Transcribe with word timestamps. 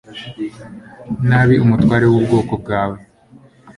nabi 1.27 1.55
umutware 1.65 2.05
w 2.13 2.15
ubwoko 2.19 2.53
bwawe 2.61 2.97